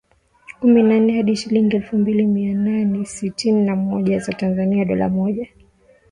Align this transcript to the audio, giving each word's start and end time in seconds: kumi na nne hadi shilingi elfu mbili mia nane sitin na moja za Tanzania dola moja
kumi 0.59 0.83
na 0.83 0.99
nne 0.99 1.13
hadi 1.17 1.35
shilingi 1.35 1.75
elfu 1.75 1.97
mbili 1.97 2.25
mia 2.25 2.53
nane 2.55 3.05
sitin 3.05 3.65
na 3.65 3.75
moja 3.75 4.19
za 4.19 4.33
Tanzania 4.33 4.85
dola 4.85 5.09
moja 5.09 5.47